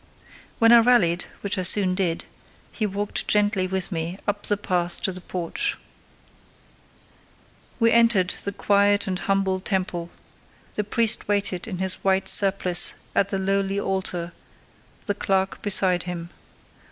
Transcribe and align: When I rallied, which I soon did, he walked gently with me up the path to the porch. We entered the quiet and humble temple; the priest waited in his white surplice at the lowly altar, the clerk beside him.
When 0.57 0.71
I 0.71 0.79
rallied, 0.79 1.25
which 1.41 1.59
I 1.59 1.61
soon 1.61 1.93
did, 1.93 2.25
he 2.71 2.87
walked 2.87 3.27
gently 3.27 3.67
with 3.67 3.91
me 3.91 4.17
up 4.27 4.47
the 4.47 4.57
path 4.57 4.99
to 5.01 5.11
the 5.11 5.21
porch. 5.21 5.77
We 7.79 7.91
entered 7.91 8.31
the 8.31 8.51
quiet 8.51 9.05
and 9.05 9.19
humble 9.19 9.59
temple; 9.59 10.09
the 10.73 10.83
priest 10.83 11.27
waited 11.27 11.67
in 11.67 11.77
his 11.77 12.03
white 12.03 12.27
surplice 12.27 12.95
at 13.13 13.29
the 13.29 13.37
lowly 13.37 13.79
altar, 13.79 14.33
the 15.05 15.13
clerk 15.13 15.61
beside 15.61 16.01
him. 16.01 16.31